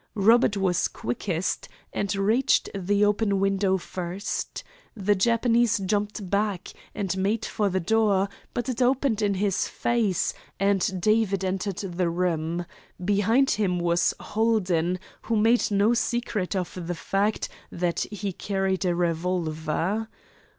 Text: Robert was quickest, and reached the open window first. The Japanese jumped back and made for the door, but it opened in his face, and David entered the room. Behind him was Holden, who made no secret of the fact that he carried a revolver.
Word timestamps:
Robert 0.17 0.57
was 0.57 0.87
quickest, 0.87 1.69
and 1.93 2.15
reached 2.15 2.69
the 2.73 3.05
open 3.05 3.39
window 3.39 3.77
first. 3.77 4.63
The 4.97 5.13
Japanese 5.13 5.77
jumped 5.77 6.27
back 6.27 6.73
and 6.95 7.15
made 7.17 7.45
for 7.45 7.69
the 7.69 7.79
door, 7.79 8.27
but 8.55 8.67
it 8.67 8.81
opened 8.81 9.21
in 9.21 9.35
his 9.35 9.67
face, 9.67 10.33
and 10.59 10.99
David 10.99 11.43
entered 11.45 11.77
the 11.77 12.09
room. 12.09 12.65
Behind 13.05 13.51
him 13.51 13.77
was 13.77 14.15
Holden, 14.19 14.97
who 15.21 15.35
made 15.35 15.69
no 15.69 15.93
secret 15.93 16.55
of 16.55 16.87
the 16.87 16.95
fact 16.95 17.47
that 17.71 17.99
he 18.11 18.33
carried 18.33 18.83
a 18.85 18.95
revolver. 18.95 20.07